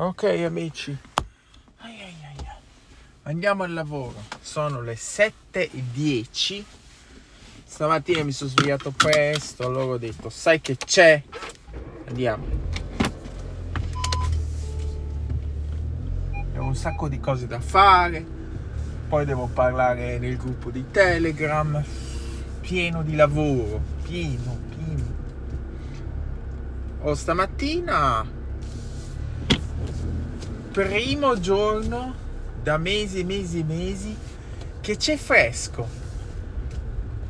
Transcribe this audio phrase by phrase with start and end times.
[0.00, 0.96] Ok amici,
[1.78, 2.46] ai ai ai
[3.24, 4.14] andiamo al lavoro.
[4.40, 6.62] Sono le 7.10.
[7.64, 11.20] Stamattina mi sono svegliato presto, allora ho detto, sai che c'è?
[12.06, 12.46] Andiamo.
[16.58, 18.24] Ho un sacco di cose da fare.
[19.08, 21.84] Poi devo parlare nel gruppo di Telegram.
[22.60, 25.16] Pieno di lavoro, pieno, pieno.
[27.00, 28.37] Oh, stamattina
[30.78, 32.14] primo giorno
[32.62, 34.16] da mesi e mesi e mesi
[34.80, 35.88] che c'è fresco.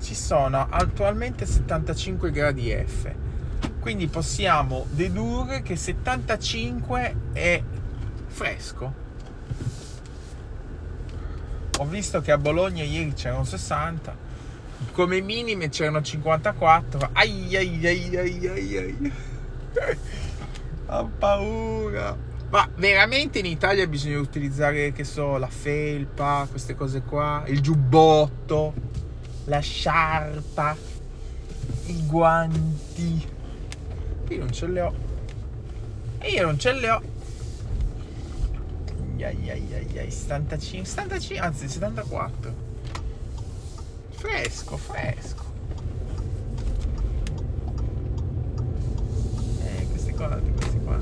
[0.03, 3.11] Ci sono attualmente 75 gradi F.
[3.81, 7.63] Quindi possiamo dedurre che 75 è
[8.27, 8.93] fresco.
[11.79, 14.15] Ho visto che a Bologna ieri c'erano 60,
[14.93, 17.11] come minime c'erano 54.
[17.15, 19.13] Ai ai ai ai ai ai.
[20.89, 22.29] Ho paura.
[22.51, 28.73] Ma veramente in Italia bisogna utilizzare, che so, la felpa, queste cose qua, il giubbotto,
[29.45, 30.75] la sciarpa,
[31.87, 33.29] i guanti.
[34.29, 34.95] Io non ce le ho.
[36.23, 37.03] Io non ce le ho.
[39.19, 42.55] Ai ai ai ai, 75, 75, anzi 74.
[44.11, 45.45] Fresco, fresco.
[49.65, 50.99] Eh, queste cose, queste qua.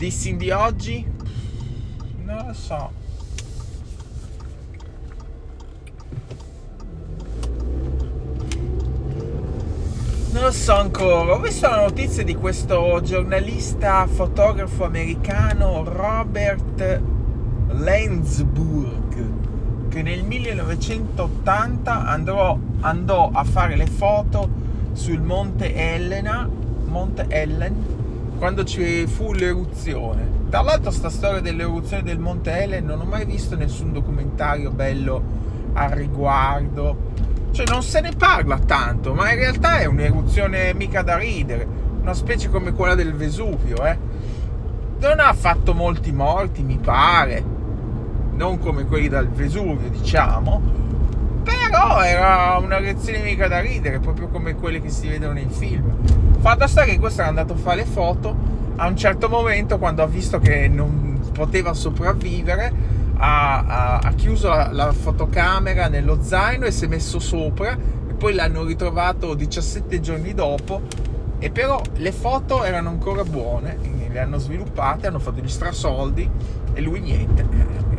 [0.00, 1.04] Dissing di oggi?
[2.24, 2.90] Non lo so.
[10.32, 11.34] Non lo so ancora.
[11.34, 17.02] Ho visto la notizia di questo giornalista fotografo americano Robert
[17.68, 19.28] Lenzburg
[19.90, 24.48] che nel 1980 andrò, andò a fare le foto
[24.92, 26.48] sul monte Elena,
[26.86, 27.99] Monte Ellen
[28.40, 30.48] quando ci fu l'eruzione.
[30.48, 35.22] Tra l'altro sta storia dell'eruzione del Monte Helen non ho mai visto nessun documentario bello
[35.74, 37.08] al riguardo.
[37.50, 41.66] Cioè non se ne parla tanto, ma in realtà è un'eruzione mica da ridere,
[42.00, 43.98] una specie come quella del Vesuvio, eh.
[45.00, 47.44] Non ha fatto molti morti, mi pare,
[48.36, 50.62] non come quelli dal Vesuvio, diciamo,
[51.42, 55.94] però era una reazione mica da ridere, proprio come quelle che si vedono nei film.
[56.40, 58.34] Fatto sta che questo era andato a fare le foto,
[58.76, 62.72] a un certo momento quando ha visto che non poteva sopravvivere,
[63.16, 67.76] ha, ha, ha chiuso la, la, fotocamera nello zaino e si è messo sopra
[68.08, 70.80] e poi l'hanno ritrovato 17 giorni dopo
[71.38, 73.76] e però le foto erano ancora buone,
[74.10, 76.28] le hanno sviluppate, hanno fatto gli strasoldi
[76.72, 77.89] e lui niente.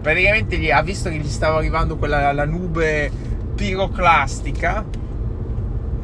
[0.00, 3.10] Praticamente gli, ha visto che gli stava arrivando quella la nube
[3.54, 4.84] piroclastica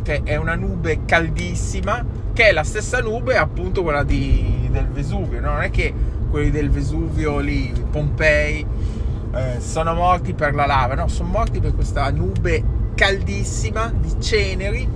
[0.02, 5.40] che è una nube caldissima, che è la stessa nube appunto quella di, del Vesuvio,
[5.40, 5.52] no?
[5.52, 5.92] non è che
[6.28, 8.64] quelli del Vesuvio lì, Pompei,
[9.34, 12.62] eh, sono morti per la lava, no, sono morti per questa nube
[12.94, 14.88] caldissima di ceneri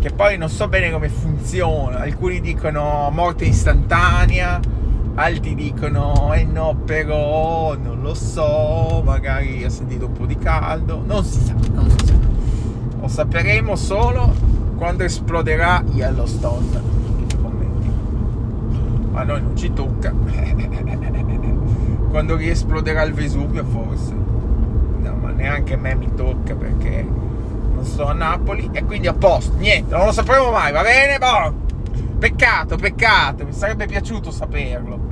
[0.00, 4.58] che poi non so bene come funziona, alcuni dicono morte istantanea,
[5.20, 11.02] altri dicono eh no però non lo so, magari ha sentito un po' di caldo,
[11.04, 12.14] non si sa, non si sa.
[13.00, 14.32] Lo sapremo solo
[14.76, 16.88] quando esploderà Yellowstone.
[19.12, 20.10] A noi non ci tocca.
[22.08, 24.14] quando riesploderà il Vesuvio forse.
[24.14, 27.06] No, ma neanche a me mi tocca perché
[27.74, 29.56] non sto a Napoli e quindi a posto.
[29.58, 31.18] Niente, non lo sapremo mai, va bene?
[31.18, 31.68] Boh.
[32.18, 35.09] Peccato, peccato, mi sarebbe piaciuto saperlo.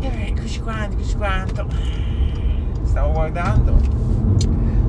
[0.00, 1.66] Eh, eccoci quanto, eccoci quanto.
[2.84, 3.76] Stavo guardando.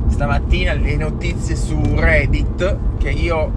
[0.07, 3.51] Stamattina le notizie su Reddit che io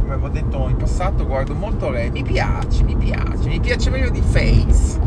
[0.00, 4.10] come avevo detto in passato guardo molto Reddit mi piace mi piace mi piace meglio
[4.10, 4.98] di Face.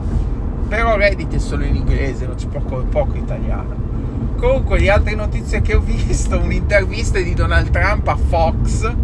[0.70, 3.76] Però Reddit è solo in inglese non c'è poco, poco italiano.
[4.38, 8.96] Comunque le altre notizie che ho visto un'intervista di Donald Trump a Fox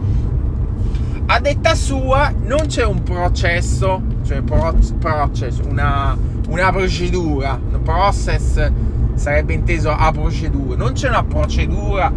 [1.32, 6.16] a detta sua non c'è un processo cioè process, una,
[6.50, 8.72] una procedura process
[9.16, 10.78] sarebbe inteso a procedura.
[10.78, 12.14] Non c'è una procedura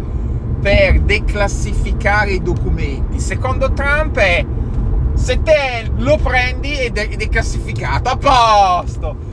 [0.61, 3.19] per declassificare i documenti.
[3.19, 4.45] Secondo Trump è
[5.15, 9.31] se te lo prendi è declassificato, a posto.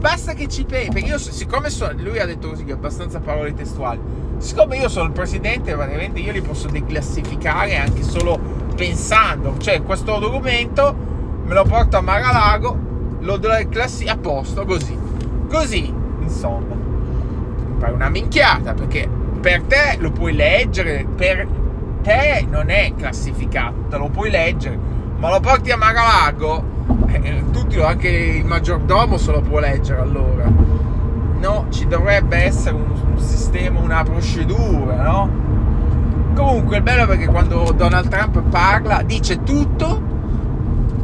[0.00, 3.98] Basta che ci pensi, perché io siccome so, lui ha detto così abbastanza parole testuali.
[4.38, 8.38] Siccome io sono il presidente, praticamente io li posso declassificare anche solo
[8.76, 11.09] pensando, cioè questo documento
[11.50, 12.78] me lo porto a Maralago,
[13.18, 14.96] lo declassifico a posto, così.
[15.48, 16.76] Così, insomma
[17.76, 19.08] pare una minchiata perché
[19.40, 21.48] per te lo puoi leggere, per
[22.02, 24.78] te non è classificato, te lo puoi leggere,
[25.16, 26.62] ma lo porti a Maralago,
[27.08, 30.44] eh, tutti, anche il maggiordomo se lo può leggere allora.
[30.44, 35.28] No, ci dovrebbe essere un, un sistema, una procedura, no?
[36.32, 40.09] Comunque il bello è perché quando Donald Trump parla dice tutto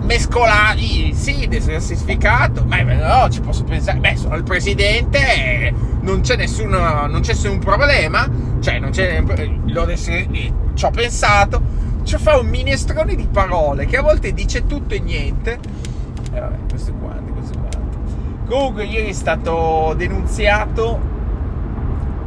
[0.06, 7.06] mescolati, sì, desertificato, ma no, ci posso pensare, beh, sono il presidente, non c'è nessuno,
[7.06, 8.28] non c'è nessun problema,
[8.60, 11.60] cioè non c'è, l'ho, ci ho pensato,
[12.04, 15.58] ci fa un minestrone di parole che a volte dice tutto e niente.
[16.32, 17.78] E eh, vabbè, questo quanti, questo quanti.
[18.46, 21.00] Comunque ieri è stato denunziato,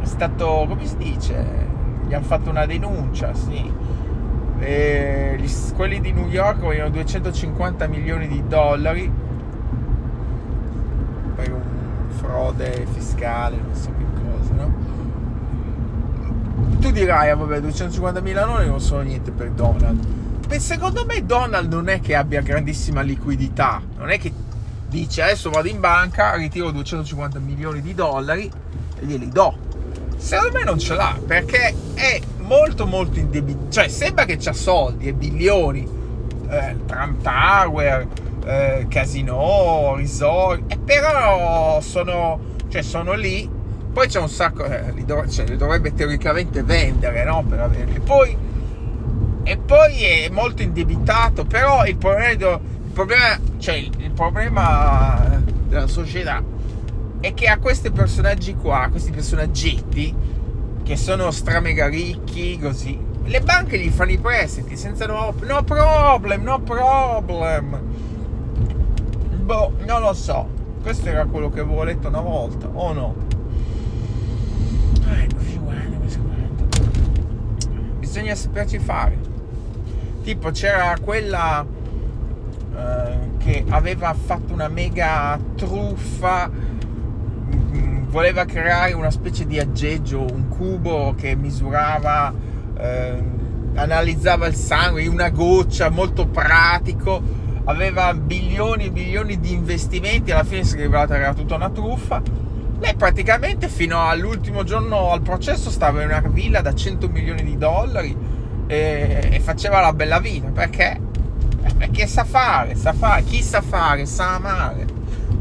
[0.01, 1.67] è stato, come si dice?
[2.07, 3.78] Gli hanno fatto una denuncia, sì
[4.59, 9.11] e gli, quelli di New York vogliono 250 milioni di dollari
[11.35, 11.61] per un
[12.17, 14.73] frode fiscale, non so che cosa, no?
[16.79, 20.05] Tu dirai, ah, vabbè, 250 mila dollari non sono niente per Donald.
[20.47, 24.33] Beh, secondo me Donald non è che abbia grandissima liquidità, non è che
[24.87, 28.51] dice adesso vado in banca, ritiro 250 milioni di dollari
[28.99, 29.55] e glieli do.
[30.17, 32.19] Secondo me non ce l'ha perché è
[32.49, 35.87] molto molto indebitato, cioè sembra che c'ha soldi e bilioni,
[36.49, 38.07] eh, Trump Tower,
[38.43, 43.47] eh, casino, resort, e però sono, cioè, sono lì,
[43.93, 47.43] poi c'è un sacco, eh, li, dov- cioè, li, dovrebbe teoricamente vendere, no?
[47.47, 47.99] Per averli.
[47.99, 48.35] Poi,
[49.43, 52.59] e poi è molto indebitato, però il problema, il
[52.91, 56.41] problema, cioè, il problema della società
[57.19, 60.37] è che a questi personaggi qua, questi personaggetti,
[60.89, 62.99] che sono stramega ricchi, così.
[63.25, 67.79] Le banche gli fanno i prestiti senza no, no problem, no problem.
[69.43, 70.49] Boh, non lo so.
[70.81, 73.15] Questo era quello che avevo letto una volta, o no?
[77.99, 79.15] Bisogna saperci fare.
[80.23, 81.63] Tipo c'era quella
[82.75, 86.49] eh, che aveva fatto una mega truffa
[88.09, 92.33] voleva creare una specie di aggeggio, un cubo che misurava,
[92.77, 93.23] eh,
[93.75, 97.21] analizzava il sangue, una goccia, molto pratico,
[97.65, 101.69] aveva bilioni e bilioni di investimenti, alla fine si è rivelata che era tutta una
[101.69, 102.21] truffa.
[102.79, 107.57] Lei praticamente fino all'ultimo giorno al processo stava in una villa da 100 milioni di
[107.57, 108.15] dollari
[108.65, 110.99] e, e faceva la bella vita perché?
[111.77, 114.85] Perché sa fare, sa fare, chi sa fare sa amare,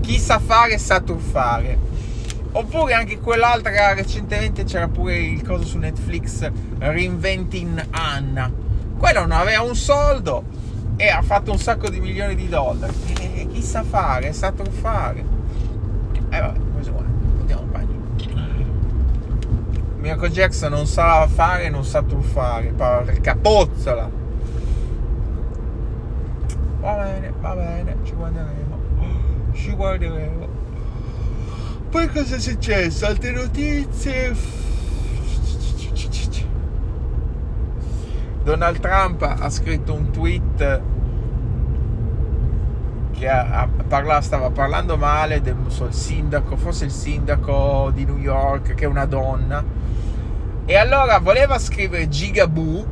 [0.01, 1.98] chi sa fare sa truffare.
[2.59, 8.51] Oppure anche quell'altra recentemente c'era pure il coso su Netflix Reinventing Anna.
[8.99, 10.43] Quello non aveva un soldo
[10.97, 12.93] e ha fatto un sacco di milioni di dollari.
[13.17, 15.21] E chi sa fare, sa truffare.
[15.21, 17.05] E eh vabbè, questo qua,
[17.39, 17.97] andiamo in bagno.
[19.99, 22.75] Michael Jackson non sa fare, non sa truffare,
[23.21, 24.11] capozzola.
[26.81, 28.79] Va bene, va bene, ci guarderemo.
[29.55, 30.68] Ci guarderemo.
[31.91, 33.07] Poi cosa è successo?
[33.07, 34.37] Altre notizie?
[38.43, 40.81] Donald Trump ha scritto un tweet
[43.13, 48.75] che ha, parla, stava parlando male del so, sindaco, forse il sindaco di New York,
[48.75, 49.65] che è una donna.
[50.67, 52.87] E allora voleva scrivere Gigaboo,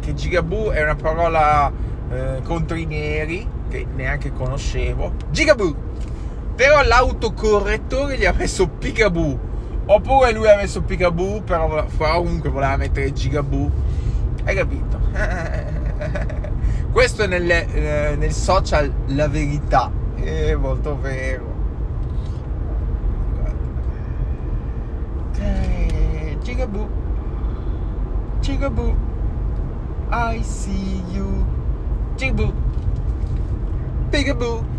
[0.00, 1.72] che Gigaboo è una parola
[2.10, 5.12] eh, contro i neri, che neanche conoscevo.
[5.30, 5.76] Gigaboo!
[6.54, 9.52] Però l'autocorrettore gli ha messo Picaboo.
[9.86, 13.70] Oppure lui ha messo Picaboo, però, comunque voleva mettere Gigaboo.
[14.44, 14.98] Hai capito?
[16.92, 19.90] Questo è nel, eh, nel social la verità.
[20.14, 21.52] È molto vero.
[25.38, 26.88] Eh, Gigaboo.
[28.40, 28.94] Gigaboo.
[30.10, 31.44] I see you.
[32.14, 32.52] Gigaboo.
[34.10, 34.73] Picaboo.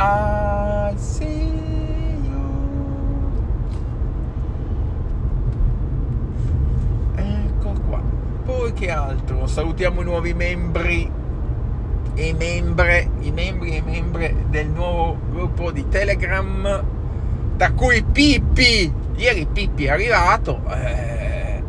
[0.00, 1.50] I see
[2.22, 2.38] you.
[7.16, 8.00] Ecco qua.
[8.44, 9.48] Poi che altro?
[9.48, 11.10] Salutiamo i nuovi membri
[12.14, 16.84] e membre, i membri e membre del nuovo gruppo di Telegram,
[17.56, 18.92] da cui Pippi.
[19.16, 20.60] Ieri Pippi è arrivato.
[20.76, 21.60] Eh,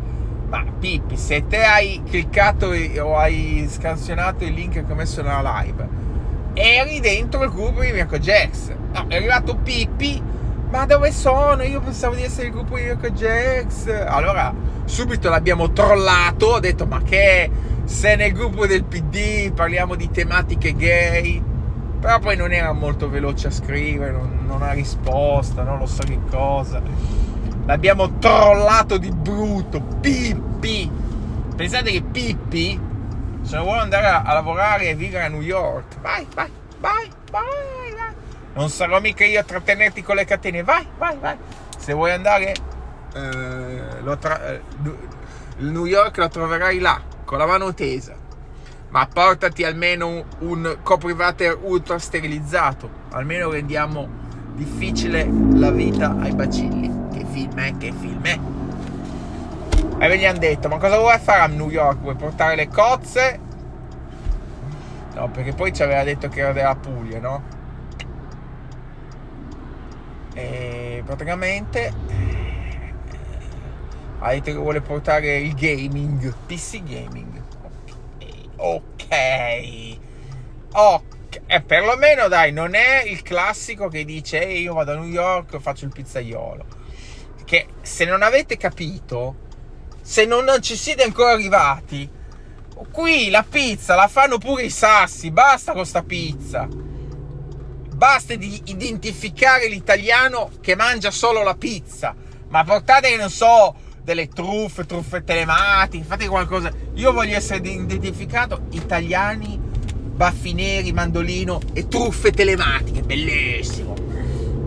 [0.48, 2.68] ma Pippi, se te hai cliccato
[3.00, 6.09] o hai scansionato il link che ho messo nella live
[6.54, 8.72] eri dentro il gruppo di Mirko Jax.
[8.92, 10.22] No, è arrivato Pippi,
[10.70, 11.62] ma dove sono?
[11.62, 13.88] Io pensavo di essere il gruppo di Mirko Jax.
[14.06, 14.52] Allora,
[14.84, 17.50] subito l'abbiamo trollato, ho detto, ma che
[17.84, 21.42] sei nel gruppo del PD, parliamo di tematiche gay.
[22.00, 26.02] Però poi non era molto veloce a scrivere, non, non ha risposta, non lo so
[26.02, 26.80] che cosa.
[27.66, 29.80] L'abbiamo trollato di brutto.
[30.00, 30.90] Pippi.
[31.54, 32.80] Pensate che Pippi,
[33.50, 37.10] se non vuole andare a, a lavorare e vivere a New York, vai, vai, vai,
[37.32, 38.14] vai, vai.
[38.54, 40.62] Non sarò mica io a trattenerti con le catene.
[40.62, 41.36] Vai, vai, vai.
[41.76, 42.54] Se vuoi andare,
[43.12, 44.60] eh, tra- eh,
[45.58, 48.14] New York lo troverai là, con la mano tesa.
[48.90, 52.88] Ma portati almeno un, un coprivater ultra sterilizzato.
[53.10, 54.08] Almeno rendiamo
[54.54, 57.08] difficile la vita ai bacilli.
[57.12, 57.76] Che film è?
[57.76, 58.59] Che film è?
[60.02, 61.98] E ve gli hanno detto, ma cosa vuoi fare a New York?
[61.98, 63.38] Vuoi portare le cozze?
[65.14, 67.42] No, perché poi ci aveva detto che era della Puglia, no?
[70.32, 71.92] E praticamente
[74.20, 77.42] ha detto che vuole portare il gaming, PC gaming.
[78.56, 79.98] Ok.
[80.72, 81.40] Ok.
[81.46, 85.52] Eh, perlomeno dai, non è il classico che dice Ehi, io vado a New York
[85.52, 86.64] e faccio il pizzaiolo.
[87.44, 89.48] Che se non avete capito,
[90.10, 92.10] se non, non ci siete ancora arrivati,
[92.90, 95.30] qui la pizza la fanno pure i sassi.
[95.30, 96.66] Basta con sta pizza.
[96.66, 102.12] Basta di identificare l'italiano che mangia solo la pizza.
[102.48, 106.72] Ma portate, non so, delle truffe, truffe telematiche, fate qualcosa.
[106.94, 114.09] Io voglio essere identificato italiani, baffi neri, mandolino e truffe telematiche, bellissimo.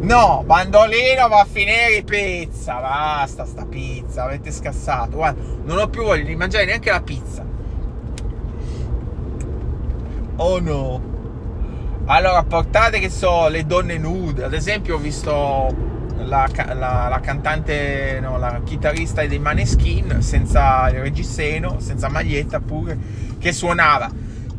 [0.04, 5.16] No, bandolino, baffi neri, pizza, basta sta pizza, avete scassato.
[5.16, 7.46] Guarda, non ho più voglia di mangiare neanche la pizza.
[10.36, 11.12] Oh no.
[12.06, 14.44] Allora, portate che so, le donne nude.
[14.44, 15.74] Ad esempio, ho visto
[16.18, 22.98] la, la, la, cantante, no, la chitarrista dei Maneskin, senza il reggiseno, senza maglietta pure,
[23.40, 24.12] che suonava.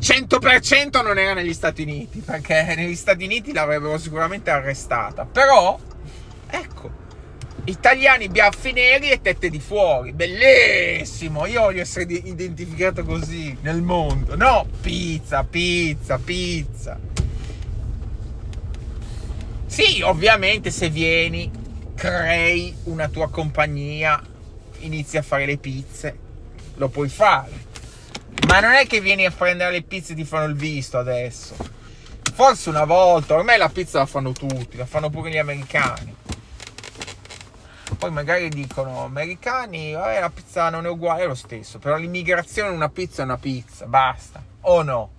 [0.04, 5.24] 100% non era negli Stati Uniti, perché negli Stati Uniti l'avrebbero sicuramente arrestata.
[5.24, 5.78] Però,
[6.46, 6.90] ecco,
[7.64, 10.12] italiani biaffi neri e tette di fuori.
[10.12, 11.46] Bellissimo!
[11.46, 14.36] Io voglio essere identificato così nel mondo.
[14.36, 17.00] No, pizza, pizza, pizza.
[19.64, 21.50] Sì, ovviamente se vieni,
[21.94, 24.22] crei una tua compagnia,
[24.80, 26.18] inizi a fare le pizze,
[26.74, 27.72] lo puoi fare.
[28.54, 31.56] Ma non è che vieni a prendere le pizze e ti fanno il visto adesso.
[32.34, 36.14] Forse una volta, ormai la pizza la fanno tutti, la fanno pure gli americani.
[37.98, 41.80] Poi magari dicono, americani, vabbè, la pizza non è uguale, è lo stesso.
[41.80, 44.40] Però l'immigrazione una pizza è una pizza, basta.
[44.60, 45.10] O no?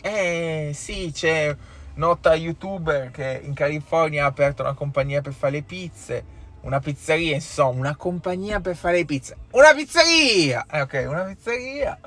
[0.00, 1.54] Eh sì, c'è
[1.96, 6.24] nota youtuber che in California ha aperto una compagnia per fare le pizze,
[6.62, 9.36] una pizzeria, insomma, una compagnia per fare le pizze.
[9.52, 10.66] Una pizzeria!
[10.70, 11.98] Eh, ok, una pizzeria.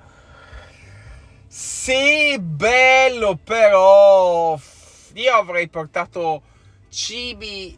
[1.47, 4.59] Sì, bello, però
[5.13, 6.41] io avrei portato
[6.89, 7.77] cibi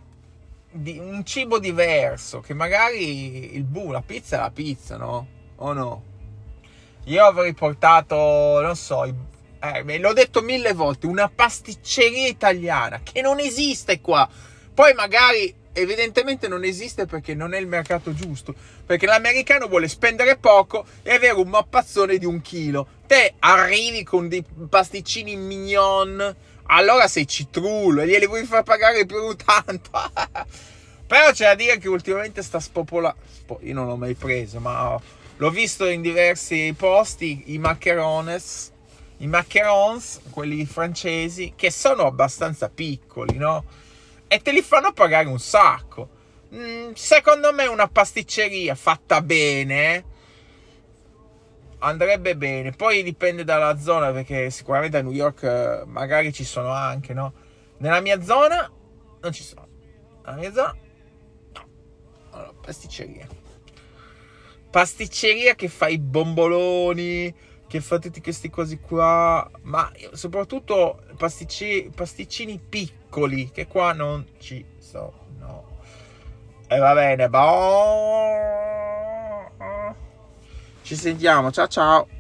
[0.72, 5.28] di, un cibo diverso, che magari il bu, la pizza è la pizza, no?
[5.58, 6.04] O no?
[7.06, 9.14] Io avrei portato, non so, i
[9.60, 14.28] eh, l'ho detto mille volte, una pasticceria italiana che non esiste qua.
[14.74, 18.54] Poi magari evidentemente non esiste perché non è il mercato giusto.
[18.86, 22.88] Perché l'americano vuole spendere poco e avere un mappazzone di un chilo.
[23.06, 29.36] Te arrivi con dei pasticcini mignon, allora sei citrullo e glieli vuoi far pagare più
[29.36, 29.92] tanto.
[31.08, 33.60] Però c'è da dire che ultimamente sta spopolando.
[33.62, 35.00] Io non l'ho mai preso, ma
[35.38, 37.44] l'ho visto in diversi posti.
[37.48, 38.72] I macarones
[39.20, 43.64] i macarons, quelli francesi, che sono abbastanza piccoli, no?
[44.28, 46.10] E te li fanno pagare un sacco.
[46.54, 50.16] Mm, secondo me una pasticceria fatta bene
[51.80, 52.72] andrebbe bene.
[52.72, 57.34] Poi dipende dalla zona, perché sicuramente a New York eh, magari ci sono anche, no?
[57.78, 58.72] Nella mia zona
[59.22, 59.68] non ci sono.
[60.26, 60.76] Nella mia zona
[61.54, 61.68] no.
[62.32, 63.28] Allora, pasticceria.
[64.70, 67.34] Pasticceria che fa i bomboloni,
[67.68, 74.66] che fa tutti questi cosi qua, ma soprattutto pasticci, pasticcini piccoli, che qua non ci
[74.80, 75.76] sono.
[76.68, 78.26] E va bene, boh.
[80.82, 82.17] Ci sentiamo, ciao ciao.